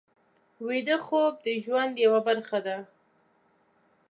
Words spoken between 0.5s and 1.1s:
ویده